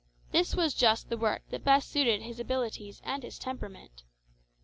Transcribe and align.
This 0.31 0.55
was 0.55 0.73
just 0.73 1.09
the 1.11 1.15
work 1.17 1.43
that 1.51 1.63
best 1.63 1.87
suited 1.91 2.23
his 2.23 2.39
abilities 2.39 3.01
and 3.05 3.21
his 3.21 3.37
temperament. 3.37 4.01